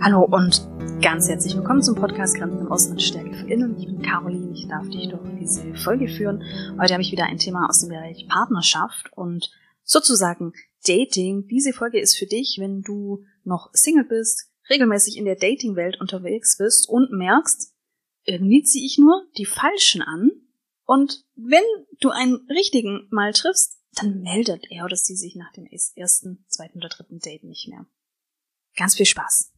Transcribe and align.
Hallo 0.00 0.24
und 0.30 0.68
ganz 1.00 1.28
herzlich 1.28 1.56
willkommen 1.56 1.82
zum 1.82 1.94
Podcast 1.94 2.36
Grenzen 2.36 2.60
im 2.60 2.70
Außen 2.70 2.92
und 2.92 3.00
Stärke 3.00 3.32
für 3.32 3.46
Innen. 3.46 3.78
Ich 3.78 3.86
bin 3.86 4.02
Caroline, 4.02 4.52
ich 4.52 4.68
darf 4.68 4.86
dich 4.90 5.08
durch 5.08 5.22
diese 5.40 5.74
Folge 5.76 6.08
führen. 6.08 6.42
Heute 6.78 6.92
habe 6.92 7.02
ich 7.02 7.10
wieder 7.10 7.24
ein 7.24 7.38
Thema 7.38 7.68
aus 7.70 7.80
dem 7.80 7.88
Bereich 7.88 8.26
Partnerschaft 8.28 9.10
und 9.14 9.50
sozusagen 9.84 10.52
Dating. 10.86 11.46
Diese 11.46 11.72
Folge 11.72 12.00
ist 12.00 12.18
für 12.18 12.26
dich, 12.26 12.58
wenn 12.60 12.82
du 12.82 13.24
noch 13.44 13.70
Single 13.72 14.04
bist, 14.04 14.50
regelmäßig 14.68 15.16
in 15.16 15.24
der 15.24 15.36
Dating-Welt 15.36 15.98
unterwegs 16.00 16.58
bist 16.58 16.86
und 16.86 17.12
merkst, 17.12 17.72
irgendwie 18.24 18.62
ziehe 18.62 18.84
ich 18.84 18.98
nur 18.98 19.22
die 19.38 19.46
Falschen 19.46 20.02
an. 20.02 20.30
Und 20.88 21.22
wenn 21.36 21.64
du 22.00 22.08
einen 22.08 22.46
richtigen 22.48 23.08
mal 23.10 23.34
triffst, 23.34 23.78
dann 23.92 24.22
meldet 24.22 24.70
er 24.70 24.86
oder 24.86 24.96
sie 24.96 25.16
sich 25.16 25.36
nach 25.36 25.52
dem 25.52 25.66
ersten, 25.66 26.46
zweiten 26.48 26.78
oder 26.78 26.88
dritten 26.88 27.18
Date 27.18 27.44
nicht 27.44 27.68
mehr. 27.68 27.84
Ganz 28.74 28.96
viel 28.96 29.04
Spaß. 29.04 29.52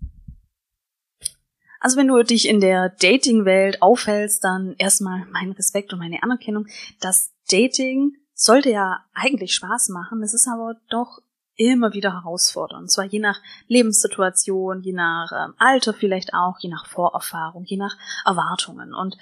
Also 1.78 1.96
wenn 1.96 2.08
du 2.08 2.20
dich 2.24 2.48
in 2.48 2.60
der 2.60 2.88
Dating-Welt 2.88 3.80
aufhältst, 3.80 4.42
dann 4.42 4.74
erstmal 4.76 5.24
mein 5.26 5.52
Respekt 5.52 5.92
und 5.92 6.00
meine 6.00 6.20
Anerkennung. 6.24 6.66
Das 7.00 7.32
Dating 7.48 8.16
sollte 8.34 8.70
ja 8.70 9.04
eigentlich 9.14 9.54
Spaß 9.54 9.90
machen, 9.90 10.24
es 10.24 10.34
ist 10.34 10.48
aber 10.48 10.80
doch 10.88 11.20
immer 11.54 11.92
wieder 11.92 12.12
herausfordernd. 12.12 12.82
Und 12.82 12.90
zwar 12.90 13.04
je 13.04 13.20
nach 13.20 13.40
Lebenssituation, 13.68 14.82
je 14.82 14.94
nach 14.94 15.30
ähm, 15.30 15.54
Alter 15.58 15.94
vielleicht 15.94 16.34
auch, 16.34 16.58
je 16.58 16.70
nach 16.70 16.86
Vorerfahrung, 16.86 17.64
je 17.66 17.76
nach 17.76 17.96
Erwartungen. 18.24 18.94
Und 18.94 19.16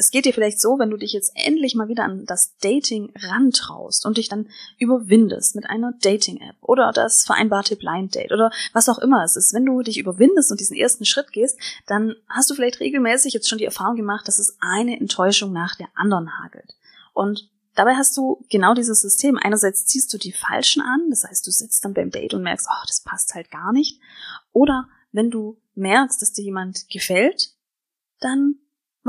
es 0.00 0.10
geht 0.10 0.24
dir 0.24 0.32
vielleicht 0.32 0.58
so, 0.58 0.78
wenn 0.78 0.88
du 0.88 0.96
dich 0.96 1.12
jetzt 1.12 1.30
endlich 1.34 1.74
mal 1.74 1.88
wieder 1.88 2.04
an 2.04 2.24
das 2.24 2.56
Dating 2.56 3.12
rantraust 3.16 4.06
und 4.06 4.16
dich 4.16 4.30
dann 4.30 4.48
überwindest 4.78 5.54
mit 5.54 5.68
einer 5.68 5.92
Dating-App 6.00 6.56
oder 6.62 6.90
das 6.90 7.26
vereinbarte 7.26 7.76
Blind 7.76 8.14
Date 8.14 8.32
oder 8.32 8.50
was 8.72 8.88
auch 8.88 8.98
immer 8.98 9.22
es 9.22 9.36
ist. 9.36 9.52
Wenn 9.52 9.66
du 9.66 9.82
dich 9.82 9.98
überwindest 9.98 10.50
und 10.50 10.58
diesen 10.58 10.74
ersten 10.74 11.04
Schritt 11.04 11.32
gehst, 11.32 11.58
dann 11.86 12.16
hast 12.30 12.48
du 12.48 12.54
vielleicht 12.54 12.80
regelmäßig 12.80 13.34
jetzt 13.34 13.46
schon 13.46 13.58
die 13.58 13.66
Erfahrung 13.66 13.96
gemacht, 13.96 14.26
dass 14.26 14.38
es 14.38 14.56
eine 14.60 14.98
Enttäuschung 14.98 15.52
nach 15.52 15.76
der 15.76 15.88
anderen 15.94 16.38
hagelt. 16.38 16.74
Und 17.12 17.50
dabei 17.74 17.94
hast 17.94 18.16
du 18.16 18.42
genau 18.48 18.72
dieses 18.72 19.02
System. 19.02 19.36
Einerseits 19.36 19.84
ziehst 19.84 20.10
du 20.14 20.16
die 20.16 20.32
Falschen 20.32 20.80
an, 20.80 21.10
das 21.10 21.24
heißt, 21.24 21.46
du 21.46 21.50
sitzt 21.50 21.84
dann 21.84 21.92
beim 21.92 22.10
Date 22.10 22.32
und 22.32 22.42
merkst, 22.42 22.68
oh, 22.70 22.84
das 22.86 23.02
passt 23.02 23.34
halt 23.34 23.50
gar 23.50 23.74
nicht. 23.74 24.00
Oder 24.52 24.88
wenn 25.12 25.30
du 25.30 25.60
merkst, 25.74 26.22
dass 26.22 26.32
dir 26.32 26.44
jemand 26.44 26.88
gefällt, 26.88 27.50
dann 28.20 28.54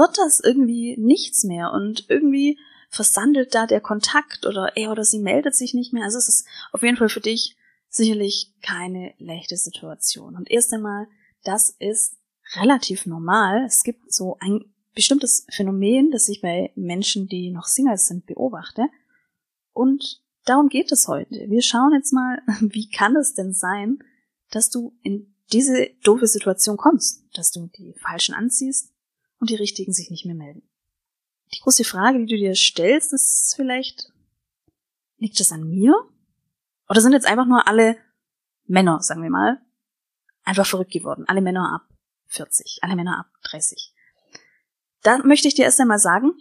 wird 0.02 0.18
das 0.18 0.40
irgendwie 0.40 0.98
nichts 0.98 1.44
mehr 1.44 1.72
und 1.72 2.10
irgendwie 2.10 2.60
versandelt 2.90 3.54
da 3.54 3.68
der 3.68 3.82
Kontakt 3.82 4.46
oder 4.46 4.76
er 4.76 4.92
oder 4.92 5.04
sie 5.04 5.20
meldet 5.20 5.56
sich 5.56 5.74
nicht 5.74 5.94
mehr. 5.94 6.04
Also 6.04 6.18
es 6.18 6.28
ist 6.28 6.48
auf 6.72 6.82
jeden 6.82 6.98
Fall 6.98 7.10
für 7.10 7.22
dich 7.22 7.56
sicherlich 7.88 8.54
keine 8.62 9.14
leichte 9.20 9.58
Situation. 9.58 10.36
Und 10.36 10.50
erst 10.50 10.74
einmal, 10.74 11.08
das 11.44 11.70
ist 11.80 12.18
relativ 12.56 13.06
normal. 13.06 13.64
Es 13.66 13.84
gibt 13.84 14.12
so 14.12 14.38
ein 14.40 14.66
bestimmtes 14.96 15.46
Phänomen, 15.50 16.12
das 16.12 16.28
ich 16.28 16.42
bei 16.42 16.72
Menschen, 16.76 17.28
die 17.28 17.52
noch 17.52 17.68
Singles 17.68 18.08
sind, 18.08 18.26
beobachte. 18.26 18.88
Und 19.72 20.22
darum 20.46 20.68
geht 20.68 20.92
es 20.92 21.08
heute. 21.08 21.46
Wir 21.48 21.62
schauen 21.62 21.94
jetzt 21.94 22.12
mal, 22.12 22.42
wie 22.60 22.90
kann 22.90 23.16
es 23.16 23.36
denn 23.36 23.54
sein, 23.54 24.00
dass 24.50 24.70
du 24.70 24.98
in 25.04 25.36
diese 25.54 25.92
doofe 26.04 26.28
Situation 26.28 26.78
kommst, 26.78 27.24
dass 27.34 27.52
du 27.52 27.70
die 27.78 27.94
Falschen 28.02 28.34
anziehst, 28.34 28.91
und 29.42 29.50
die 29.50 29.56
richtigen 29.56 29.92
sich 29.92 30.10
nicht 30.10 30.26
mehr 30.26 30.36
melden. 30.36 30.62
Die 31.54 31.60
große 31.60 31.84
Frage, 31.84 32.20
die 32.20 32.28
du 32.28 32.38
dir 32.38 32.56
stellst, 32.56 33.12
ist 33.12 33.54
vielleicht, 33.56 34.14
liegt 35.18 35.40
das 35.40 35.52
an 35.52 35.68
mir? 35.68 35.94
Oder 36.88 37.02
sind 37.02 37.14
jetzt 37.14 37.26
einfach 37.26 37.48
nur 37.48 37.68
alle 37.68 37.98
Männer, 38.66 39.02
sagen 39.02 39.24
wir 39.24 39.30
mal, 39.30 39.60
einfach 40.44 40.66
verrückt 40.66 40.92
geworden? 40.92 41.26
Alle 41.28 41.42
Männer 41.42 41.74
ab 41.74 41.98
40, 42.28 42.80
alle 42.84 42.96
Männer 42.96 43.20
ab 43.20 43.26
30. 43.50 43.94
Da 45.02 45.18
möchte 45.26 45.48
ich 45.48 45.56
dir 45.56 45.66
erst 45.66 45.82
einmal 45.82 46.00
sagen, 46.00 46.32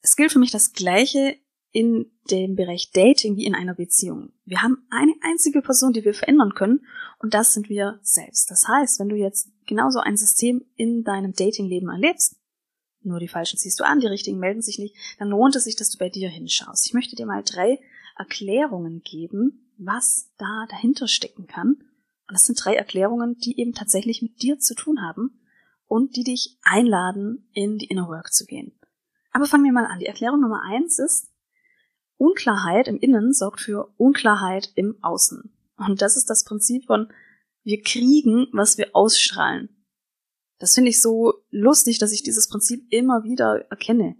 es 0.00 0.14
gilt 0.14 0.32
für 0.32 0.38
mich 0.38 0.52
das 0.52 0.72
Gleiche 0.72 1.36
in 1.76 2.10
dem 2.30 2.56
Bereich 2.56 2.90
Dating 2.92 3.36
wie 3.36 3.44
in 3.44 3.54
einer 3.54 3.74
Beziehung. 3.74 4.32
Wir 4.46 4.62
haben 4.62 4.86
eine 4.88 5.12
einzige 5.20 5.60
Person, 5.60 5.92
die 5.92 6.06
wir 6.06 6.14
verändern 6.14 6.54
können, 6.54 6.86
und 7.18 7.34
das 7.34 7.52
sind 7.52 7.68
wir 7.68 8.00
selbst. 8.00 8.50
Das 8.50 8.66
heißt, 8.66 8.98
wenn 8.98 9.10
du 9.10 9.16
jetzt 9.16 9.50
genauso 9.66 9.98
ein 9.98 10.16
System 10.16 10.64
in 10.76 11.04
deinem 11.04 11.34
Datingleben 11.34 11.90
erlebst, 11.90 12.40
nur 13.02 13.20
die 13.20 13.28
Falschen 13.28 13.58
ziehst 13.58 13.78
du 13.78 13.84
an, 13.84 14.00
die 14.00 14.06
Richtigen 14.06 14.38
melden 14.38 14.62
sich 14.62 14.78
nicht, 14.78 14.96
dann 15.18 15.28
lohnt 15.28 15.54
es 15.54 15.64
sich, 15.64 15.76
dass 15.76 15.90
du 15.90 15.98
bei 15.98 16.08
dir 16.08 16.30
hinschaust. 16.30 16.86
Ich 16.86 16.94
möchte 16.94 17.14
dir 17.14 17.26
mal 17.26 17.42
drei 17.44 17.78
Erklärungen 18.16 19.02
geben, 19.02 19.70
was 19.76 20.32
da 20.38 20.64
dahinter 20.70 21.08
stecken 21.08 21.46
kann. 21.46 21.74
Und 22.26 22.32
das 22.32 22.46
sind 22.46 22.58
drei 22.64 22.74
Erklärungen, 22.74 23.36
die 23.36 23.60
eben 23.60 23.74
tatsächlich 23.74 24.22
mit 24.22 24.40
dir 24.40 24.58
zu 24.58 24.74
tun 24.74 25.02
haben 25.02 25.42
und 25.84 26.16
die 26.16 26.24
dich 26.24 26.56
einladen, 26.62 27.50
in 27.52 27.76
die 27.76 27.86
Inner 27.86 28.08
Work 28.08 28.32
zu 28.32 28.46
gehen. 28.46 28.72
Aber 29.30 29.44
fangen 29.44 29.64
wir 29.64 29.72
mal 29.72 29.84
an. 29.84 30.00
Die 30.00 30.06
Erklärung 30.06 30.40
Nummer 30.40 30.62
eins 30.62 30.98
ist, 30.98 31.28
Unklarheit 32.18 32.88
im 32.88 32.98
Innen 32.98 33.32
sorgt 33.32 33.60
für 33.60 33.92
Unklarheit 33.96 34.72
im 34.74 34.96
Außen. 35.02 35.52
Und 35.76 36.02
das 36.02 36.16
ist 36.16 36.30
das 36.30 36.44
Prinzip 36.44 36.86
von 36.86 37.12
wir 37.62 37.82
kriegen, 37.82 38.46
was 38.52 38.78
wir 38.78 38.90
ausstrahlen. 38.94 39.68
Das 40.58 40.74
finde 40.74 40.90
ich 40.90 41.02
so 41.02 41.34
lustig, 41.50 41.98
dass 41.98 42.12
ich 42.12 42.22
dieses 42.22 42.48
Prinzip 42.48 42.86
immer 42.90 43.24
wieder 43.24 43.66
erkenne. 43.70 44.16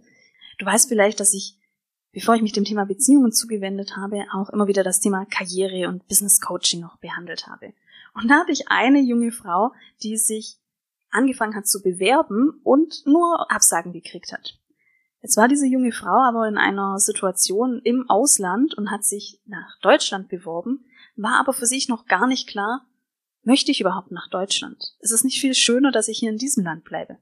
Du 0.59 0.65
weißt 0.65 0.89
vielleicht, 0.89 1.19
dass 1.19 1.33
ich, 1.33 1.57
bevor 2.11 2.35
ich 2.35 2.41
mich 2.41 2.51
dem 2.51 2.65
Thema 2.65 2.85
Beziehungen 2.85 3.31
zugewendet 3.31 3.95
habe, 3.95 4.25
auch 4.33 4.49
immer 4.49 4.67
wieder 4.67 4.83
das 4.83 4.99
Thema 4.99 5.25
Karriere 5.25 5.87
und 5.87 6.07
Business 6.07 6.41
Coaching 6.41 6.81
noch 6.81 6.97
behandelt 6.97 7.47
habe. 7.47 7.73
Und 8.13 8.29
da 8.29 8.41
hatte 8.41 8.51
ich 8.51 8.67
eine 8.67 8.99
junge 8.99 9.31
Frau, 9.31 9.71
die 10.03 10.17
sich 10.17 10.57
angefangen 11.09 11.55
hat 11.55 11.67
zu 11.67 11.81
bewerben 11.81 12.59
und 12.63 13.05
nur 13.05 13.49
Absagen 13.49 13.93
gekriegt 13.93 14.33
hat. 14.33 14.59
Jetzt 15.27 15.35
war 15.35 15.49
diese 15.49 15.67
junge 15.67 15.91
Frau 15.91 16.23
aber 16.23 16.47
in 16.47 16.57
einer 16.57 16.99
Situation 16.99 17.81
im 17.83 18.09
Ausland 18.09 18.75
und 18.75 18.91
hat 18.91 19.03
sich 19.03 19.41
nach 19.45 19.77
Deutschland 19.81 20.29
beworben, 20.29 20.85
war 21.17 21.37
aber 21.37 21.51
für 21.51 21.65
sich 21.65 21.89
noch 21.89 22.05
gar 22.05 22.27
nicht 22.27 22.47
klar, 22.47 22.87
möchte 23.43 23.69
ich 23.69 23.81
überhaupt 23.81 24.09
nach 24.09 24.29
Deutschland? 24.29 24.95
Ist 25.01 25.11
es 25.11 25.25
nicht 25.25 25.41
viel 25.41 25.53
schöner, 25.53 25.91
dass 25.91 26.07
ich 26.07 26.19
hier 26.19 26.29
in 26.29 26.37
diesem 26.37 26.63
Land 26.63 26.85
bleibe? 26.85 27.17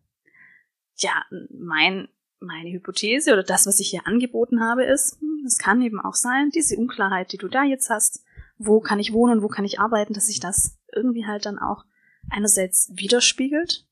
Ja, 0.97 1.25
mein, 1.49 2.07
meine 2.39 2.69
Hypothese 2.69 3.33
oder 3.33 3.41
das, 3.41 3.65
was 3.65 3.79
ich 3.79 3.89
hier 3.89 4.05
angeboten 4.05 4.61
habe, 4.61 4.83
ist, 4.83 5.19
hm, 5.19 5.43
es 5.43 5.57
kann 5.57 5.81
eben 5.81 5.99
auch 5.99 6.13
sein, 6.13 6.51
diese 6.51 6.77
Unklarheit, 6.77 7.31
die 7.31 7.37
du 7.37 7.47
da 7.47 7.63
jetzt 7.63 7.89
hast, 7.89 8.23
wo 8.59 8.81
kann 8.81 8.99
ich 8.99 9.13
wohnen, 9.13 9.41
wo 9.41 9.47
kann 9.47 9.65
ich 9.65 9.79
arbeiten, 9.79 10.13
dass 10.13 10.27
sich 10.27 10.39
das 10.39 10.77
irgendwie 10.93 11.25
halt 11.25 11.47
dann 11.47 11.57
auch 11.57 11.85
einerseits 12.29 12.91
widerspiegelt 12.93 13.87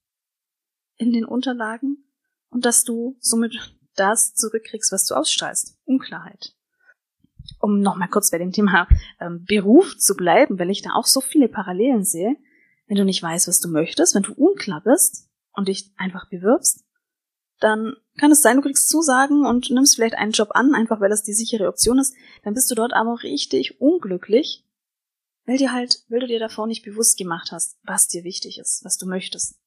in 0.97 1.11
den 1.11 1.25
Unterlagen 1.25 2.05
und 2.51 2.63
dass 2.63 2.83
du 2.83 3.17
somit 3.19 3.75
das 3.95 4.33
zurückkriegst, 4.33 4.91
was 4.91 5.05
du 5.05 5.15
ausstrahlst. 5.15 5.77
Unklarheit. 5.85 6.55
Um 7.59 7.81
nochmal 7.81 8.09
kurz 8.09 8.31
bei 8.31 8.37
dem 8.37 8.51
Thema 8.51 8.87
ähm, 9.19 9.43
Beruf 9.45 9.97
zu 9.97 10.15
bleiben, 10.15 10.59
weil 10.59 10.69
ich 10.69 10.81
da 10.81 10.91
auch 10.93 11.05
so 11.05 11.21
viele 11.21 11.49
Parallelen 11.49 12.03
sehe. 12.03 12.35
Wenn 12.87 12.97
du 12.97 13.05
nicht 13.05 13.21
weißt, 13.21 13.47
was 13.47 13.59
du 13.59 13.69
möchtest, 13.69 14.15
wenn 14.15 14.23
du 14.23 14.33
unklar 14.33 14.81
bist 14.81 15.29
und 15.53 15.67
dich 15.67 15.91
einfach 15.97 16.29
bewirbst, 16.29 16.85
dann 17.59 17.95
kann 18.17 18.31
es 18.31 18.41
sein, 18.41 18.57
du 18.57 18.61
kriegst 18.61 18.89
Zusagen 18.89 19.45
und 19.45 19.69
nimmst 19.69 19.95
vielleicht 19.95 20.15
einen 20.15 20.31
Job 20.31 20.49
an, 20.51 20.75
einfach 20.75 20.99
weil 20.99 21.09
das 21.09 21.23
die 21.23 21.33
sichere 21.33 21.67
Option 21.67 21.97
ist, 21.97 22.13
dann 22.43 22.53
bist 22.53 22.69
du 22.69 22.75
dort 22.75 22.93
aber 22.93 23.23
richtig 23.23 23.79
unglücklich, 23.79 24.65
weil 25.45 25.57
dir 25.57 25.71
halt, 25.71 26.03
weil 26.09 26.19
du 26.19 26.27
dir 26.27 26.39
davor 26.39 26.67
nicht 26.67 26.83
bewusst 26.83 27.17
gemacht 27.17 27.51
hast, 27.51 27.77
was 27.83 28.07
dir 28.07 28.23
wichtig 28.23 28.59
ist, 28.59 28.83
was 28.83 28.97
du 28.97 29.07
möchtest. 29.07 29.59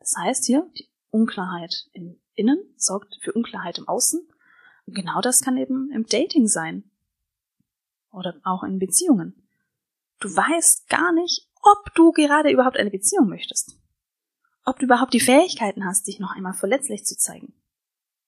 Das 0.00 0.14
heißt 0.18 0.46
hier, 0.46 0.68
die 0.76 0.90
Unklarheit 1.10 1.86
im 1.92 2.20
Innen 2.34 2.58
sorgt 2.76 3.18
für 3.20 3.32
Unklarheit 3.32 3.78
im 3.78 3.88
Außen. 3.88 4.20
Und 4.86 4.94
genau 4.94 5.20
das 5.20 5.42
kann 5.42 5.56
eben 5.56 5.90
im 5.92 6.06
Dating 6.06 6.48
sein. 6.48 6.90
Oder 8.10 8.40
auch 8.44 8.62
in 8.62 8.78
Beziehungen. 8.78 9.48
Du 10.20 10.28
weißt 10.28 10.88
gar 10.88 11.12
nicht, 11.12 11.48
ob 11.62 11.94
du 11.94 12.12
gerade 12.12 12.50
überhaupt 12.50 12.76
eine 12.76 12.90
Beziehung 12.90 13.28
möchtest. 13.28 13.76
Ob 14.64 14.78
du 14.78 14.84
überhaupt 14.84 15.14
die 15.14 15.20
Fähigkeiten 15.20 15.84
hast, 15.84 16.06
dich 16.06 16.20
noch 16.20 16.34
einmal 16.34 16.54
verletzlich 16.54 17.04
zu 17.04 17.16
zeigen. 17.16 17.54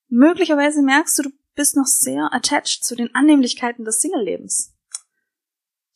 Möglicherweise 0.08 0.82
merkst 0.82 1.18
du, 1.18 1.22
du 1.24 1.30
bist 1.54 1.76
noch 1.76 1.86
sehr 1.86 2.32
attached 2.32 2.84
zu 2.84 2.96
den 2.96 3.14
Annehmlichkeiten 3.14 3.84
des 3.84 4.00
Single-Lebens. 4.00 4.74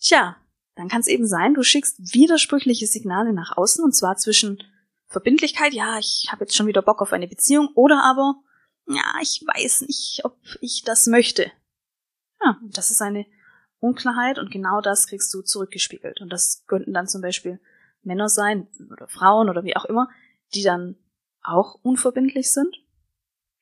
Tja, 0.00 0.36
dann 0.76 0.88
kann 0.88 1.00
es 1.00 1.08
eben 1.08 1.26
sein, 1.26 1.54
du 1.54 1.64
schickst 1.64 2.14
widersprüchliche 2.14 2.86
Signale 2.86 3.32
nach 3.32 3.56
außen, 3.56 3.82
und 3.84 3.94
zwar 3.96 4.16
zwischen 4.16 4.62
Verbindlichkeit, 5.08 5.72
ja, 5.72 5.98
ich 5.98 6.28
habe 6.30 6.44
jetzt 6.44 6.54
schon 6.54 6.66
wieder 6.66 6.82
Bock 6.82 7.00
auf 7.00 7.12
eine 7.12 7.28
Beziehung, 7.28 7.68
oder 7.74 8.04
aber, 8.04 8.36
ja, 8.86 9.14
ich 9.20 9.42
weiß 9.46 9.82
nicht, 9.82 10.20
ob 10.24 10.38
ich 10.60 10.82
das 10.84 11.06
möchte. 11.06 11.50
Ja, 12.42 12.58
das 12.62 12.90
ist 12.90 13.02
eine 13.02 13.26
Unklarheit 13.80 14.38
und 14.38 14.50
genau 14.50 14.80
das 14.80 15.06
kriegst 15.06 15.32
du 15.32 15.42
zurückgespiegelt. 15.42 16.20
Und 16.20 16.30
das 16.30 16.64
könnten 16.66 16.92
dann 16.92 17.08
zum 17.08 17.22
Beispiel 17.22 17.60
Männer 18.02 18.28
sein 18.28 18.68
oder 18.90 19.08
Frauen 19.08 19.48
oder 19.48 19.64
wie 19.64 19.76
auch 19.76 19.84
immer, 19.84 20.08
die 20.54 20.62
dann 20.62 20.96
auch 21.42 21.78
unverbindlich 21.82 22.52
sind. 22.52 22.76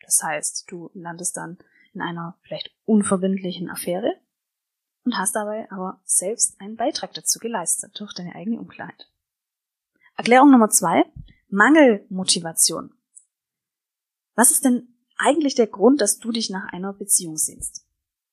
Das 0.03 0.23
heißt, 0.23 0.71
du 0.71 0.91
landest 0.95 1.37
dann 1.37 1.59
in 1.93 2.01
einer 2.01 2.37
vielleicht 2.43 2.71
unverbindlichen 2.85 3.71
Affäre 3.71 4.15
und 5.05 5.17
hast 5.17 5.37
dabei 5.37 5.71
aber 5.71 6.01
selbst 6.05 6.61
einen 6.61 6.77
Beitrag 6.77 7.15
dazu 7.15 7.39
geleistet 7.39 7.99
durch 7.99 8.13
deine 8.13 8.35
eigene 8.35 8.59
Unklarheit. 8.59 9.09
Erklärung 10.17 10.51
Nummer 10.51 10.71
zwei. 10.71 11.05
Mangelmotivation. 11.49 12.93
Was 14.35 14.51
ist 14.51 14.65
denn 14.65 14.89
eigentlich 15.17 15.55
der 15.55 15.67
Grund, 15.67 16.01
dass 16.01 16.19
du 16.19 16.31
dich 16.31 16.51
nach 16.51 16.73
einer 16.73 16.93
Beziehung 16.93 17.37
sehnst? 17.37 17.87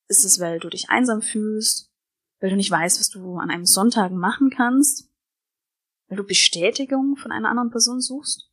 Ist 0.07 0.25
es, 0.25 0.39
weil 0.39 0.59
du 0.59 0.69
dich 0.69 0.89
einsam 0.89 1.21
fühlst, 1.21 1.91
weil 2.39 2.49
du 2.49 2.55
nicht 2.55 2.71
weißt, 2.71 2.99
was 2.99 3.09
du 3.09 3.37
an 3.37 3.49
einem 3.49 3.65
Sonntag 3.65 4.11
machen 4.11 4.49
kannst, 4.49 5.09
weil 6.07 6.17
du 6.17 6.23
Bestätigung 6.23 7.15
von 7.15 7.31
einer 7.31 7.49
anderen 7.49 7.69
Person 7.69 8.01
suchst? 8.01 8.49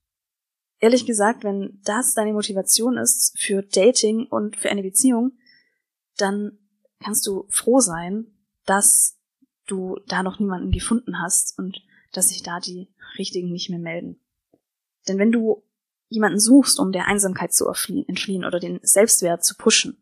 Ehrlich 0.78 1.04
gesagt, 1.04 1.44
wenn 1.44 1.80
das 1.84 2.14
deine 2.14 2.32
Motivation 2.32 2.96
ist 2.96 3.38
für 3.38 3.62
Dating 3.62 4.26
und 4.26 4.56
für 4.56 4.70
eine 4.70 4.82
Beziehung, 4.82 5.32
dann 6.16 6.58
kannst 7.00 7.26
du 7.26 7.46
froh 7.50 7.80
sein, 7.80 8.26
dass 8.64 9.18
du 9.66 9.98
da 10.06 10.22
noch 10.22 10.38
niemanden 10.38 10.70
gefunden 10.70 11.20
hast 11.20 11.58
und 11.58 11.82
dass 12.12 12.28
sich 12.28 12.42
da 12.42 12.60
die 12.60 12.88
Richtigen 13.18 13.50
nicht 13.50 13.70
mehr 13.70 13.78
melden. 13.78 14.20
Denn 15.08 15.18
wenn 15.18 15.32
du 15.32 15.62
jemanden 16.08 16.40
suchst, 16.40 16.78
um 16.78 16.92
der 16.92 17.06
Einsamkeit 17.06 17.52
zu 17.52 17.66
entfliehen 17.68 18.44
oder 18.44 18.58
den 18.58 18.80
Selbstwert 18.82 19.44
zu 19.44 19.56
pushen, 19.56 19.96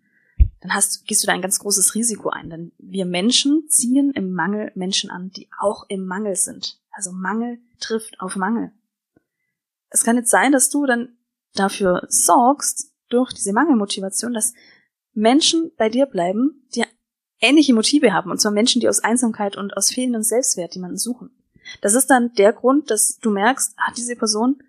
dann 0.61 0.75
hast, 0.75 1.07
gehst 1.07 1.23
du 1.23 1.27
da 1.27 1.33
ein 1.33 1.43
ganz 1.43 1.59
großes 1.59 1.95
Risiko 1.95 2.31
ein. 2.31 2.51
Denn 2.51 2.73
wir 2.79 3.07
Menschen 3.07 3.69
ziehen 3.69 4.13
im 4.13 4.33
Mangel 4.33 4.73
Menschen 4.75 5.11
an, 5.11 5.31
die 5.31 5.49
auch 5.61 5.85
im 5.89 6.07
Mangel 6.07 6.35
sind. 6.37 6.81
Also 6.91 7.13
Mangel 7.13 7.59
trifft 7.79 8.21
auf 8.21 8.37
Mangel. 8.37 8.73
Es 9.91 10.05
kann 10.05 10.17
jetzt 10.17 10.31
sein, 10.31 10.53
dass 10.53 10.71
du 10.71 10.87
dann 10.87 11.17
dafür 11.55 12.07
sorgst, 12.09 12.93
durch 13.09 13.33
diese 13.33 13.53
Mangelmotivation, 13.53 14.35
dass 14.35 14.55
Menschen 15.13 15.73
bei 15.77 15.89
dir 15.89 16.07
bleiben, 16.07 16.69
die 16.75 16.85
ähnliche 17.41 17.75
Motive 17.75 18.13
haben, 18.13 18.31
und 18.31 18.41
zwar 18.41 18.53
Menschen, 18.53 18.81
die 18.81 18.89
aus 18.89 19.01
Einsamkeit 19.01 19.57
und 19.57 19.77
aus 19.77 19.91
fehlendem 19.91 20.23
Selbstwert 20.23 20.75
jemanden 20.75 20.99
suchen. 20.99 21.31
Das 21.81 21.95
ist 21.95 22.09
dann 22.09 22.33
der 22.35 22.53
Grund, 22.53 22.91
dass 22.91 23.19
du 23.19 23.31
merkst, 23.31 23.75
ah, 23.77 23.93
diese 23.97 24.17
Person, 24.17 24.63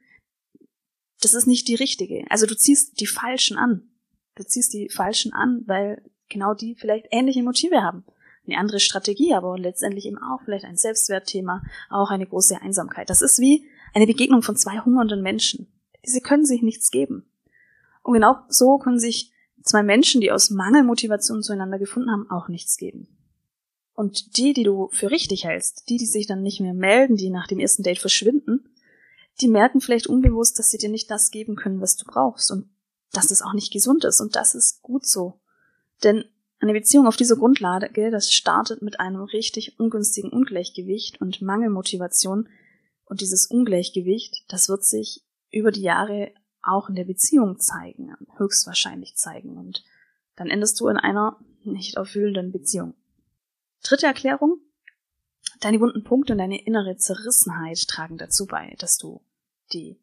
das 1.21 1.33
ist 1.33 1.47
nicht 1.47 1.67
die 1.67 1.75
richtige. 1.75 2.25
Also 2.29 2.45
du 2.45 2.55
ziehst 2.55 2.99
die 2.99 3.07
Falschen 3.07 3.57
an. 3.57 3.89
Du 4.35 4.43
ziehst 4.43 4.73
die 4.73 4.89
Falschen 4.89 5.33
an, 5.33 5.63
weil 5.65 6.01
genau 6.29 6.53
die 6.53 6.75
vielleicht 6.75 7.07
ähnliche 7.11 7.43
Motive 7.43 7.81
haben. 7.81 8.05
Eine 8.47 8.57
andere 8.57 8.79
Strategie, 8.79 9.33
aber 9.33 9.57
letztendlich 9.57 10.05
eben 10.05 10.17
auch 10.17 10.41
vielleicht 10.43 10.65
ein 10.65 10.77
Selbstwertthema, 10.77 11.61
auch 11.89 12.09
eine 12.09 12.25
große 12.25 12.61
Einsamkeit. 12.61 13.09
Das 13.09 13.21
ist 13.21 13.39
wie 13.39 13.65
eine 13.93 14.07
Begegnung 14.07 14.41
von 14.41 14.55
zwei 14.55 14.79
hungernden 14.79 15.21
Menschen. 15.21 15.67
Diese 16.05 16.21
können 16.21 16.45
sich 16.45 16.61
nichts 16.61 16.89
geben. 16.89 17.29
Und 18.01 18.13
genau 18.13 18.37
so 18.47 18.77
können 18.77 18.99
sich 18.99 19.33
zwei 19.61 19.83
Menschen, 19.83 20.21
die 20.21 20.31
aus 20.31 20.49
Mangelmotivation 20.49 21.43
zueinander 21.43 21.77
gefunden 21.77 22.11
haben, 22.11 22.29
auch 22.29 22.47
nichts 22.47 22.77
geben. 22.77 23.07
Und 23.93 24.37
die, 24.37 24.53
die 24.53 24.63
du 24.63 24.87
für 24.93 25.11
richtig 25.11 25.43
hältst, 25.43 25.89
die, 25.89 25.97
die 25.97 26.05
sich 26.05 26.25
dann 26.25 26.41
nicht 26.41 26.61
mehr 26.61 26.73
melden, 26.73 27.17
die 27.17 27.29
nach 27.29 27.47
dem 27.47 27.59
ersten 27.59 27.83
Date 27.83 27.99
verschwinden, 27.99 28.69
die 29.41 29.47
merken 29.47 29.81
vielleicht 29.81 30.07
unbewusst, 30.07 30.59
dass 30.59 30.71
sie 30.71 30.77
dir 30.77 30.89
nicht 30.89 31.09
das 31.09 31.31
geben 31.31 31.55
können, 31.55 31.81
was 31.81 31.95
du 31.95 32.05
brauchst 32.05 32.51
und 32.51 32.69
dass 33.11 33.31
es 33.31 33.41
auch 33.41 33.53
nicht 33.53 33.71
gesund 33.71 34.03
ist 34.03 34.21
und 34.21 34.35
das 34.35 34.55
ist 34.55 34.81
gut 34.81 35.05
so. 35.05 35.39
Denn 36.03 36.25
eine 36.59 36.73
Beziehung 36.73 37.07
auf 37.07 37.15
dieser 37.15 37.37
Grundlage, 37.37 38.11
das 38.11 38.31
startet 38.31 38.81
mit 38.81 38.99
einem 38.99 39.21
richtig 39.21 39.79
ungünstigen 39.79 40.29
Ungleichgewicht 40.29 41.21
und 41.21 41.41
Mangelmotivation 41.41 42.49
und 43.05 43.21
dieses 43.21 43.47
Ungleichgewicht, 43.47 44.43
das 44.49 44.69
wird 44.69 44.83
sich 44.83 45.23
über 45.51 45.71
die 45.71 45.81
Jahre 45.81 46.31
auch 46.61 46.89
in 46.89 46.95
der 46.95 47.05
Beziehung 47.05 47.59
zeigen, 47.59 48.13
höchstwahrscheinlich 48.37 49.15
zeigen. 49.15 49.57
Und 49.57 49.83
dann 50.35 50.49
endest 50.49 50.79
du 50.79 50.87
in 50.87 50.97
einer 50.97 51.37
nicht 51.63 51.95
erfüllenden 51.95 52.51
Beziehung. 52.51 52.93
Dritte 53.83 54.05
Erklärung. 54.05 54.59
Deine 55.61 55.79
wunden 55.79 56.03
Punkte 56.03 56.33
und 56.33 56.39
deine 56.39 56.63
innere 56.63 56.97
Zerrissenheit 56.97 57.87
tragen 57.87 58.17
dazu 58.17 58.45
bei, 58.45 58.75
dass 58.79 58.97
du 58.97 59.21
die 59.73 59.99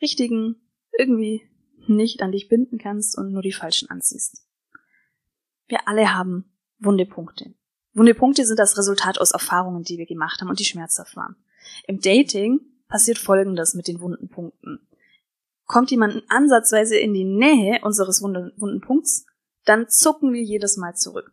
richtigen 0.00 0.56
irgendwie 0.98 1.42
nicht 1.86 2.22
an 2.22 2.32
dich 2.32 2.48
binden 2.48 2.78
kannst 2.78 3.16
und 3.16 3.32
nur 3.32 3.42
die 3.42 3.52
falschen 3.52 3.90
anziehst. 3.90 4.44
Wir 5.66 5.88
alle 5.88 6.14
haben 6.14 6.52
wunde 6.78 7.06
Punkte. 7.06 7.54
Wunde 7.92 8.14
Punkte 8.14 8.44
sind 8.44 8.58
das 8.58 8.78
Resultat 8.78 9.20
aus 9.20 9.32
Erfahrungen, 9.32 9.82
die 9.82 9.98
wir 9.98 10.06
gemacht 10.06 10.40
haben 10.40 10.48
und 10.48 10.60
die 10.60 10.64
schmerzhaft 10.64 11.16
waren. 11.16 11.36
Im 11.86 12.00
Dating 12.00 12.60
passiert 12.88 13.18
Folgendes 13.18 13.74
mit 13.74 13.88
den 13.88 14.00
wunden 14.00 14.28
Punkten 14.28 14.86
kommt 15.70 15.92
jemand 15.92 16.24
ansatzweise 16.28 16.96
in 16.96 17.14
die 17.14 17.24
Nähe 17.24 17.78
unseres 17.84 18.22
wunden 18.22 18.80
Punkts, 18.80 19.24
dann 19.64 19.88
zucken 19.88 20.32
wir 20.32 20.42
jedes 20.42 20.76
Mal 20.76 20.96
zurück. 20.96 21.30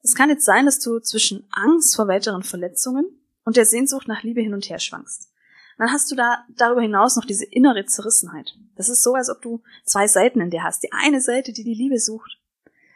Es 0.00 0.14
kann 0.14 0.30
jetzt 0.30 0.44
sein, 0.44 0.64
dass 0.64 0.78
du 0.78 1.00
zwischen 1.00 1.44
Angst 1.50 1.96
vor 1.96 2.06
weiteren 2.06 2.44
Verletzungen 2.44 3.04
und 3.44 3.56
der 3.56 3.66
Sehnsucht 3.66 4.06
nach 4.06 4.22
Liebe 4.22 4.40
hin 4.40 4.54
und 4.54 4.70
her 4.70 4.78
schwankst. 4.78 5.32
Dann 5.78 5.92
hast 5.92 6.10
du 6.10 6.16
da 6.16 6.44
darüber 6.56 6.80
hinaus 6.80 7.16
noch 7.16 7.24
diese 7.24 7.44
innere 7.44 7.84
Zerrissenheit. 7.84 8.56
Das 8.76 8.88
ist 8.88 9.02
so, 9.02 9.14
als 9.14 9.28
ob 9.28 9.42
du 9.42 9.62
zwei 9.84 10.08
Seiten 10.08 10.40
in 10.40 10.50
dir 10.50 10.62
hast. 10.62 10.82
Die 10.82 10.92
eine 10.92 11.20
Seite, 11.20 11.52
die 11.52 11.64
die 11.64 11.74
Liebe 11.74 11.98
sucht. 11.98 12.38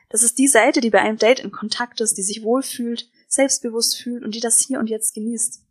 Das 0.09 0.23
ist 0.23 0.39
die 0.39 0.49
Seite, 0.49 0.81
die 0.81 0.91
bei 0.91 1.01
einem 1.01 1.19
Date 1.19 1.41
in 1.41 1.53
Kontakt 1.53 2.01
ist, 2.01 2.17
die 2.17 2.23
sich 2.23 2.43
wohlfühlt, 2.43 3.09
selbstbewusst 3.29 3.97
fühlt 3.97 4.25
und 4.25 4.35
die 4.35 4.41
das 4.41 4.61
hier 4.61 4.81
und 4.81 4.89
jetzt 4.89 5.15
genießt. 5.15 5.63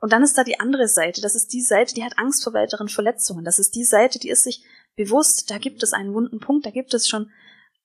Und 0.00 0.12
dann 0.12 0.22
ist 0.22 0.36
da 0.36 0.44
die 0.44 0.60
andere 0.60 0.88
Seite. 0.88 1.22
Das 1.22 1.34
ist 1.34 1.52
die 1.52 1.62
Seite, 1.62 1.94
die 1.94 2.04
hat 2.04 2.18
Angst 2.18 2.44
vor 2.44 2.52
weiteren 2.52 2.88
Verletzungen. 2.88 3.44
Das 3.44 3.58
ist 3.58 3.74
die 3.74 3.84
Seite, 3.84 4.18
die 4.18 4.28
ist 4.28 4.44
sich 4.44 4.62
bewusst, 4.94 5.50
da 5.50 5.58
gibt 5.58 5.82
es 5.82 5.92
einen 5.92 6.12
wunden 6.12 6.40
Punkt, 6.40 6.66
da 6.66 6.70
gibt 6.70 6.92
es 6.92 7.08
schon 7.08 7.30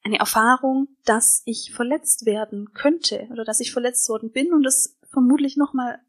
eine 0.03 0.19
Erfahrung, 0.19 0.87
dass 1.05 1.41
ich 1.45 1.71
verletzt 1.73 2.25
werden 2.25 2.73
könnte 2.73 3.27
oder 3.31 3.45
dass 3.45 3.59
ich 3.59 3.71
verletzt 3.71 4.09
worden 4.09 4.31
bin 4.31 4.53
und 4.53 4.65
es 4.65 4.97
vermutlich 5.09 5.57
nochmal 5.57 5.99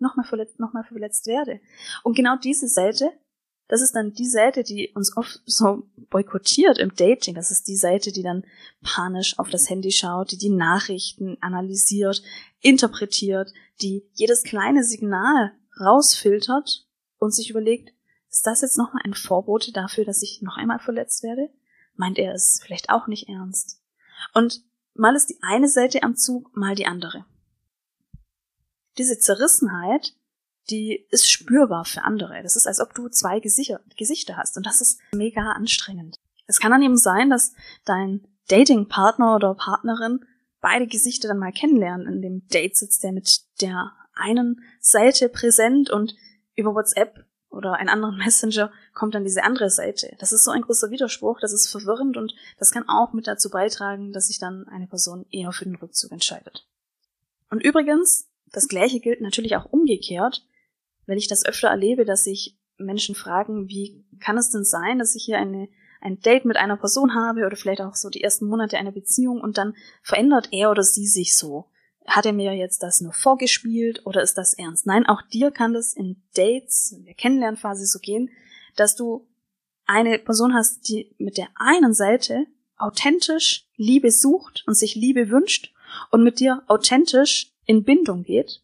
noch 0.00 0.16
mal 0.16 0.24
verletzt, 0.24 0.58
noch 0.58 0.72
mal 0.72 0.84
verletzt 0.84 1.26
werde. 1.26 1.60
Und 2.02 2.16
genau 2.16 2.36
diese 2.36 2.68
Seite, 2.68 3.10
das 3.68 3.82
ist 3.82 3.94
dann 3.94 4.12
die 4.12 4.28
Seite, 4.28 4.62
die 4.64 4.92
uns 4.94 5.16
oft 5.16 5.40
so 5.44 5.88
boykottiert 6.08 6.78
im 6.78 6.94
Dating. 6.94 7.34
Das 7.34 7.50
ist 7.50 7.68
die 7.68 7.76
Seite, 7.76 8.12
die 8.12 8.22
dann 8.22 8.44
panisch 8.82 9.38
auf 9.38 9.50
das 9.50 9.68
Handy 9.68 9.90
schaut, 9.90 10.32
die 10.32 10.38
die 10.38 10.50
Nachrichten 10.50 11.36
analysiert, 11.40 12.22
interpretiert, 12.60 13.52
die 13.82 14.08
jedes 14.14 14.42
kleine 14.42 14.84
Signal 14.84 15.52
rausfiltert 15.78 16.86
und 17.18 17.34
sich 17.34 17.50
überlegt, 17.50 17.92
ist 18.30 18.46
das 18.46 18.62
jetzt 18.62 18.78
nochmal 18.78 19.02
ein 19.04 19.14
Vorbote 19.14 19.72
dafür, 19.72 20.04
dass 20.04 20.22
ich 20.22 20.42
noch 20.42 20.56
einmal 20.56 20.78
verletzt 20.78 21.22
werde? 21.22 21.50
Meint 21.94 22.18
er 22.18 22.34
es 22.34 22.60
vielleicht 22.62 22.90
auch 22.90 23.06
nicht 23.06 23.28
ernst? 23.28 23.82
Und 24.34 24.62
mal 24.94 25.14
ist 25.14 25.26
die 25.26 25.38
eine 25.42 25.68
Seite 25.68 26.02
am 26.02 26.16
Zug, 26.16 26.56
mal 26.56 26.74
die 26.74 26.86
andere. 26.86 27.24
Diese 28.98 29.18
Zerrissenheit, 29.18 30.14
die 30.70 31.06
ist 31.10 31.30
spürbar 31.30 31.84
für 31.84 32.02
andere. 32.02 32.42
Das 32.42 32.56
ist, 32.56 32.66
als 32.66 32.80
ob 32.80 32.94
du 32.94 33.08
zwei 33.08 33.40
Gesichter, 33.40 33.80
Gesichter 33.96 34.36
hast 34.36 34.56
und 34.56 34.66
das 34.66 34.80
ist 34.80 35.00
mega 35.12 35.52
anstrengend. 35.52 36.18
Es 36.46 36.60
kann 36.60 36.70
dann 36.70 36.82
eben 36.82 36.96
sein, 36.96 37.30
dass 37.30 37.52
dein 37.84 38.26
Datingpartner 38.48 39.36
oder 39.36 39.54
Partnerin 39.54 40.24
beide 40.60 40.86
Gesichter 40.86 41.28
dann 41.28 41.38
mal 41.38 41.52
kennenlernen. 41.52 42.06
In 42.06 42.22
dem 42.22 42.48
Date 42.48 42.76
sitzt 42.76 43.02
der 43.02 43.12
mit 43.12 43.42
der 43.60 43.92
einen 44.14 44.62
Seite 44.80 45.28
präsent 45.28 45.90
und 45.90 46.16
über 46.56 46.74
WhatsApp 46.74 47.24
oder 47.50 47.74
einen 47.74 47.88
anderen 47.88 48.16
Messenger 48.24 48.72
kommt 48.94 49.14
dann 49.14 49.24
diese 49.24 49.44
andere 49.44 49.70
Seite. 49.70 50.16
Das 50.18 50.32
ist 50.32 50.44
so 50.44 50.50
ein 50.50 50.62
großer 50.62 50.90
Widerspruch, 50.90 51.38
das 51.40 51.52
ist 51.52 51.68
verwirrend 51.68 52.16
und 52.16 52.34
das 52.58 52.72
kann 52.72 52.88
auch 52.88 53.12
mit 53.12 53.26
dazu 53.26 53.50
beitragen, 53.50 54.12
dass 54.12 54.26
sich 54.26 54.38
dann 54.38 54.66
eine 54.68 54.86
Person 54.86 55.26
eher 55.30 55.52
für 55.52 55.64
den 55.64 55.76
Rückzug 55.76 56.12
entscheidet. 56.12 56.66
Und 57.50 57.62
übrigens, 57.62 58.28
das 58.52 58.68
gleiche 58.68 59.00
gilt 59.00 59.20
natürlich 59.20 59.56
auch 59.56 59.66
umgekehrt, 59.66 60.46
wenn 61.06 61.18
ich 61.18 61.28
das 61.28 61.44
öfter 61.44 61.68
erlebe, 61.68 62.04
dass 62.04 62.24
sich 62.24 62.56
Menschen 62.76 63.14
fragen, 63.14 63.68
wie 63.68 64.04
kann 64.20 64.38
es 64.38 64.50
denn 64.50 64.64
sein, 64.64 64.98
dass 64.98 65.14
ich 65.14 65.24
hier 65.24 65.38
eine 65.38 65.68
ein 66.00 66.20
Date 66.20 66.44
mit 66.44 66.56
einer 66.56 66.76
Person 66.76 67.14
habe 67.14 67.46
oder 67.46 67.56
vielleicht 67.56 67.80
auch 67.80 67.94
so 67.94 68.08
die 68.08 68.22
ersten 68.22 68.46
Monate 68.46 68.78
einer 68.78 68.92
Beziehung 68.92 69.40
und 69.40 69.58
dann 69.58 69.74
verändert 70.02 70.48
er 70.52 70.70
oder 70.70 70.82
sie 70.82 71.06
sich 71.06 71.36
so. 71.36 71.66
Hat 72.06 72.24
er 72.24 72.32
mir 72.32 72.54
jetzt 72.54 72.82
das 72.82 73.00
nur 73.00 73.12
vorgespielt 73.12 74.06
oder 74.06 74.22
ist 74.22 74.38
das 74.38 74.54
ernst? 74.54 74.86
Nein, 74.86 75.06
auch 75.06 75.22
dir 75.22 75.50
kann 75.50 75.74
das 75.74 75.92
in 75.92 76.22
Dates, 76.34 76.92
in 76.92 77.04
der 77.04 77.14
Kennenlernphase 77.14 77.84
so 77.86 77.98
gehen, 77.98 78.30
dass 78.76 78.96
du 78.96 79.26
eine 79.86 80.18
Person 80.18 80.54
hast, 80.54 80.88
die 80.88 81.14
mit 81.18 81.36
der 81.36 81.48
einen 81.56 81.94
Seite 81.94 82.46
authentisch 82.76 83.66
Liebe 83.76 84.10
sucht 84.10 84.64
und 84.66 84.74
sich 84.74 84.94
Liebe 84.94 85.30
wünscht 85.30 85.74
und 86.10 86.22
mit 86.22 86.40
dir 86.40 86.62
authentisch 86.68 87.52
in 87.68 87.84
Bindung 87.84 88.24
geht 88.24 88.62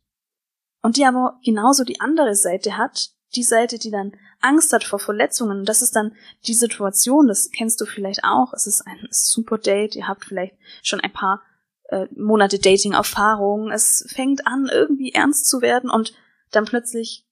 und 0.83 0.97
die 0.97 1.05
aber 1.05 1.39
genauso 1.45 1.85
die 1.85 2.01
andere 2.01 2.35
Seite 2.35 2.77
hat, 2.77 3.11
die 3.37 3.43
Seite, 3.43 3.79
die 3.79 3.91
dann 3.91 4.13
Angst 4.41 4.73
hat 4.73 4.83
vor 4.83 4.99
Verletzungen. 4.99 5.65
das 5.65 5.83
ist 5.83 5.95
dann 5.95 6.15
die 6.47 6.55
Situation, 6.55 7.29
das 7.29 7.51
kennst 7.51 7.81
du 7.81 7.87
vielleicht 7.87 8.25
auch. 8.25 8.53
Es 8.53 8.67
ist 8.67 8.87
ein 8.87 9.07
super 9.11 9.59
Date, 9.59 9.95
ihr 9.95 10.09
habt 10.09 10.25
vielleicht 10.25 10.55
schon 10.83 11.01
ein 11.01 11.13
paar 11.13 11.43
äh, 11.89 12.07
Monate 12.17 12.59
Dating-Erfahrung. 12.59 13.71
Es 13.71 14.07
fängt 14.09 14.47
an, 14.47 14.69
irgendwie 14.73 15.13
ernst 15.13 15.47
zu 15.47 15.61
werden 15.61 15.91
und 15.91 16.15
dann 16.51 16.65
plötzlich 16.65 17.27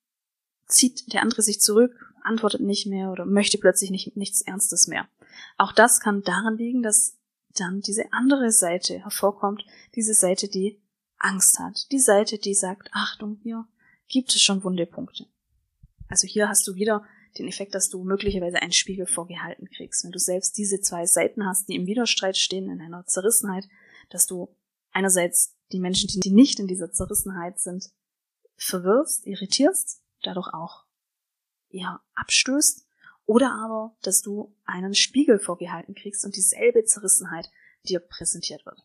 zieht 0.66 1.12
der 1.12 1.22
andere 1.22 1.42
sich 1.42 1.60
zurück, 1.60 1.94
antwortet 2.22 2.60
nicht 2.60 2.86
mehr 2.86 3.10
oder 3.10 3.24
möchte 3.24 3.58
plötzlich 3.58 3.90
nicht, 3.90 4.16
nichts 4.16 4.42
Ernstes 4.42 4.88
mehr. 4.88 5.08
Auch 5.56 5.72
das 5.72 6.00
kann 6.00 6.22
daran 6.22 6.56
liegen, 6.56 6.82
dass 6.82 7.16
dann 7.56 7.80
diese 7.80 8.12
andere 8.12 8.50
Seite 8.50 8.98
hervorkommt, 8.98 9.64
diese 9.94 10.14
Seite, 10.14 10.48
die 10.48 10.81
Angst 11.22 11.58
hat, 11.58 11.90
die 11.92 11.98
Seite, 11.98 12.38
die 12.38 12.54
sagt, 12.54 12.88
Achtung, 12.92 13.38
hier 13.42 13.66
gibt 14.08 14.34
es 14.34 14.42
schon 14.42 14.62
Wundepunkte. 14.64 15.26
Also 16.08 16.26
hier 16.26 16.48
hast 16.48 16.66
du 16.66 16.74
wieder 16.74 17.04
den 17.38 17.48
Effekt, 17.48 17.74
dass 17.74 17.88
du 17.88 18.04
möglicherweise 18.04 18.60
einen 18.60 18.72
Spiegel 18.72 19.06
vorgehalten 19.06 19.68
kriegst. 19.70 20.04
Wenn 20.04 20.12
du 20.12 20.18
selbst 20.18 20.58
diese 20.58 20.80
zwei 20.80 21.06
Seiten 21.06 21.46
hast, 21.46 21.68
die 21.68 21.76
im 21.76 21.86
Widerstreit 21.86 22.36
stehen, 22.36 22.68
in 22.68 22.80
einer 22.80 23.06
Zerrissenheit, 23.06 23.66
dass 24.10 24.26
du 24.26 24.54
einerseits 24.90 25.56
die 25.72 25.80
Menschen, 25.80 26.08
die 26.20 26.30
nicht 26.30 26.58
in 26.58 26.66
dieser 26.66 26.92
Zerrissenheit 26.92 27.58
sind, 27.58 27.90
verwirrst, 28.56 29.26
irritierst, 29.26 30.02
dadurch 30.22 30.52
auch 30.52 30.84
eher 31.70 32.00
abstößt, 32.14 32.86
oder 33.24 33.52
aber, 33.52 33.96
dass 34.02 34.20
du 34.20 34.54
einen 34.64 34.94
Spiegel 34.94 35.38
vorgehalten 35.38 35.94
kriegst 35.94 36.24
und 36.24 36.36
dieselbe 36.36 36.84
Zerrissenheit 36.84 37.50
dir 37.88 38.00
präsentiert 38.00 38.66
wird. 38.66 38.84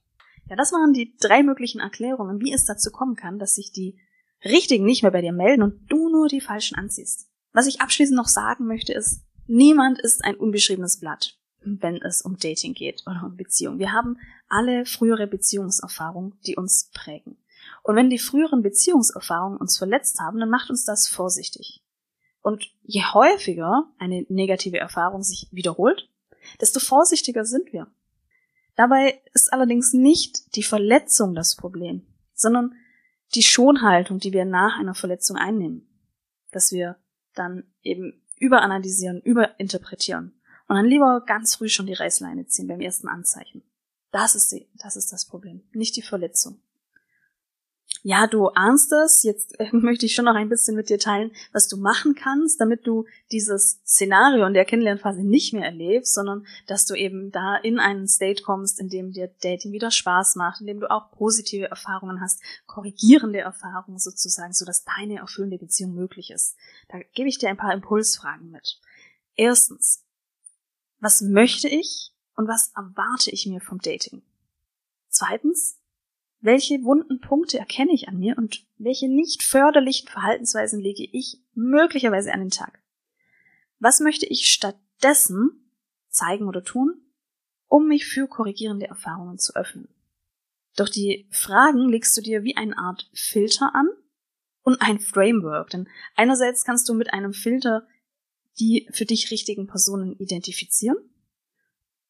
Ja, 0.50 0.56
das 0.56 0.72
waren 0.72 0.94
die 0.94 1.16
drei 1.20 1.44
möglichen 1.44 1.80
Erklärungen, 1.80 2.39
wie 2.39 2.54
es 2.54 2.66
dazu 2.66 2.92
kommen 2.92 3.16
kann, 3.16 3.39
dass 3.39 3.56
sich 3.56 3.72
die 3.72 4.00
Richtigen 4.44 4.86
nicht 4.86 5.04
mehr 5.04 5.12
bei 5.12 5.22
dir 5.22 5.34
melden 5.34 5.63
und 5.63 5.92
du 5.92 6.10
nur 6.10 6.27
die 6.27 6.42
Falschen 6.42 6.77
anziehst. 6.77 7.27
Was 7.54 7.68
ich 7.68 7.82
abschließend 7.82 8.16
noch 8.16 8.27
sagen 8.27 8.66
möchte 8.66 8.94
ist, 8.94 9.22
niemand 9.48 10.00
ist 10.00 10.24
ein 10.24 10.36
unbeschriebenes 10.36 11.00
Blatt, 11.00 11.38
wenn 11.62 12.01
es 12.01 12.22
um 12.22 12.38
Dating 12.38 12.74
geht 12.74 13.04
oder 13.08 13.24
um 13.25 13.36
Beziehung. 13.36 13.80
Wir 13.80 13.92
haben 13.92 14.18
alle 14.48 14.86
frühere 14.86 15.27
Beziehungserfahrungen, 15.27 16.39
die 16.46 16.56
uns 16.56 16.92
prägen. 16.94 17.38
Und 17.84 17.96
wenn 17.96 18.10
die 18.10 18.20
früheren 18.20 18.62
Beziehungserfahrungen 18.62 19.58
uns 19.58 19.77
verletzt 19.77 20.20
haben, 20.20 20.39
dann 20.39 20.50
macht 20.50 20.70
uns 20.70 20.86
das 20.86 21.08
vorsichtig. 21.08 21.82
Und 22.42 22.72
je 22.84 23.04
häufiger 23.04 23.92
eine 23.98 24.25
negative 24.30 24.77
Erfahrung 24.77 25.24
sich 25.24 25.48
wiederholt, 25.51 26.10
desto 26.62 26.80
vorsichtiger 26.80 27.44
sind 27.44 27.74
wir. 27.74 27.88
Dabei 28.77 29.22
ist 29.34 29.51
allerdings 29.51 29.91
nicht 29.91 30.55
die 30.55 30.63
Verletzung 30.63 31.34
das 31.34 31.55
Problem, 31.55 32.05
sondern 32.34 32.75
die 33.34 33.41
Schonhaltung, 33.41 34.19
die 34.19 34.31
wir 34.31 34.46
nach 34.46 34.79
einer 34.79 34.93
Verletzung 34.93 35.36
einnehmen. 35.36 35.89
Dass 36.51 36.72
wir 36.72 36.96
dann 37.34 37.65
eben 37.81 38.24
überanalysieren, 38.38 39.19
überinterpretieren 39.19 40.39
und 40.67 40.75
dann 40.75 40.86
lieber 40.86 41.24
ganz 41.25 41.55
früh 41.55 41.69
schon 41.69 41.88
die 41.88 41.93
Reißleine 41.93 42.46
ziehen 42.46 42.67
beim 42.67 42.79
ersten 42.79 43.07
Anzeichen. 43.07 43.63
Das 44.12 44.36
ist 44.36 44.51
die, 44.51 44.69
das 44.75 44.96
ist 44.96 45.12
das 45.12 45.25
Problem, 45.25 45.67
nicht 45.74 45.96
die 45.96 46.03
Verletzung 46.03 46.62
ja, 48.03 48.27
du 48.27 48.48
ahnst 48.48 48.94
es, 48.94 49.24
jetzt 49.24 49.60
äh, 49.60 49.70
möchte 49.75 50.06
ich 50.06 50.15
schon 50.15 50.25
noch 50.25 50.36
ein 50.36 50.50
bisschen 50.50 50.75
mit 50.75 50.89
dir 50.89 51.00
teilen, 51.00 51.32
was 51.51 51.67
du 51.67 51.77
machen 51.77 52.15
kannst, 52.15 52.62
damit 52.62 52.86
du 52.88 53.06
dieses 53.32 53.82
Szenario 53.86 54.46
in 54.46 54.53
der 54.53 54.65
Kennenlernphase 54.65 55.24
nicht 55.24 55.53
mehr 55.53 55.65
erlebst, 55.65 56.13
sondern 56.13 56.46
dass 56.67 56.86
du 56.86 56.96
eben 56.96 57.32
da 57.32 57.58
in 57.58 57.79
einen 57.79 58.08
State 58.08 58.44
kommst, 58.44 58.79
in 58.79 58.89
dem 58.89 59.12
dir 59.12 59.29
Dating 59.41 59.72
wieder 59.72 59.91
Spaß 59.91 60.36
macht, 60.36 60.62
in 60.62 60.67
dem 60.67 60.79
du 60.79 60.89
auch 60.89 61.12
positive 61.12 61.70
Erfahrungen 61.70 62.22
hast, 62.22 62.41
korrigierende 62.65 63.39
Erfahrungen 63.39 64.00
sozusagen, 64.00 64.53
sodass 64.53 64.86
deine 64.86 65.20
erfüllende 65.20 65.58
Beziehung 65.58 65.94
möglich 65.94 66.32
ist. 66.32 66.56
Da 66.89 67.00
gebe 67.13 67.29
ich 67.29 67.39
dir 67.39 67.50
ein 67.50 67.58
paar 67.58 67.74
Impulsfragen 67.74 68.51
mit. 68.51 68.79
Erstens, 69.36 70.03
was 71.00 71.22
möchte 71.22 71.67
ich 71.67 72.13
und 72.36 72.48
was 72.48 72.72
erwarte 72.75 73.32
ich 73.32 73.48
mir 73.48 73.60
vom 73.60 73.79
Dating? 73.79 74.22
Zweitens, 75.10 75.77
welche 76.39 76.84
wunden 76.84 77.20
Punkte 77.20 77.58
erkenne 77.58 77.94
ich 77.94 78.08
an 78.08 78.20
mir 78.20 78.38
und 78.38 78.65
welche 78.77 79.08
nicht 79.08 79.44
förderlichen 79.44 80.08
Verhaltensweisen 80.08 80.79
lege 80.79 81.03
ich 81.03 81.41
möglicherweise 81.53 82.32
an 82.34 82.41
den 82.41 82.50
Tag? 82.50 82.79
Was 83.79 84.00
möchte 84.00 84.25
ich 84.25 84.48
stattdessen 84.48 85.72
zeigen 86.10 86.48
oder 86.48 86.63
tun, 86.63 87.01
um 87.67 87.88
mich 87.88 88.06
für 88.06 88.27
korrigierende 88.27 88.88
Erfahrungen 88.88 89.39
zu 89.39 89.56
öffnen? 89.56 89.88
Durch 90.75 90.91
die 90.91 91.27
Fragen 91.32 91.89
legst 91.89 92.15
du 92.15 92.22
dir 92.22 92.44
wie 92.44 92.56
eine 92.56 92.77
Art 92.77 93.10
Filter 93.13 93.74
an 93.74 93.89
und 94.62 94.82
ein 94.82 95.00
Framework, 95.00 95.72
denn 95.72 95.89
einerseits 96.15 96.63
kannst 96.63 96.88
du 96.88 96.94
mit 96.94 97.13
einem 97.13 97.34
Filter 97.34 97.88
die 98.60 98.88
für 98.91 99.06
dich 99.06 99.29
richtigen 99.32 99.67
Personen 99.67 100.15
identifizieren 100.17 100.98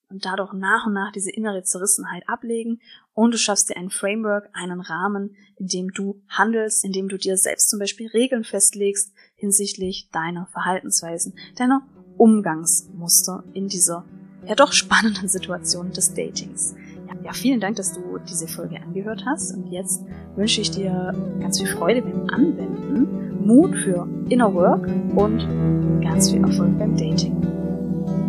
und 0.09 0.25
dadurch 0.25 0.53
nach 0.53 0.85
und 0.85 0.93
nach 0.93 1.11
diese 1.11 1.31
innere 1.31 1.63
Zerrissenheit 1.63 2.23
ablegen 2.27 2.79
und 3.13 3.33
du 3.33 3.37
schaffst 3.37 3.69
dir 3.69 3.77
ein 3.77 3.89
Framework, 3.89 4.49
einen 4.53 4.79
Rahmen, 4.79 5.35
in 5.57 5.67
dem 5.67 5.91
du 5.91 6.21
handelst, 6.29 6.85
in 6.85 6.91
dem 6.91 7.09
du 7.09 7.17
dir 7.17 7.37
selbst 7.37 7.69
zum 7.69 7.79
Beispiel 7.79 8.07
Regeln 8.07 8.43
festlegst 8.43 9.13
hinsichtlich 9.35 10.09
deiner 10.11 10.47
Verhaltensweisen, 10.47 11.37
deiner 11.57 11.81
Umgangsmuster 12.17 13.43
in 13.53 13.67
dieser 13.67 14.05
ja 14.45 14.55
doch 14.55 14.71
spannenden 14.71 15.27
Situation 15.27 15.91
des 15.91 16.13
Datings. 16.13 16.75
Ja, 17.07 17.15
ja, 17.23 17.33
vielen 17.33 17.59
Dank, 17.59 17.75
dass 17.75 17.93
du 17.93 18.17
diese 18.29 18.47
Folge 18.47 18.81
angehört 18.81 19.23
hast 19.25 19.53
und 19.55 19.67
jetzt 19.71 20.03
wünsche 20.35 20.61
ich 20.61 20.71
dir 20.71 21.13
ganz 21.39 21.59
viel 21.59 21.67
Freude 21.67 22.01
beim 22.01 22.29
Anwenden, 22.29 23.45
Mut 23.45 23.75
für 23.75 24.07
Inner 24.29 24.53
Work 24.53 24.87
und 25.15 26.01
ganz 26.01 26.31
viel 26.31 26.41
Erfolg 26.41 26.77
beim 26.77 26.95
Dating. 26.95 27.56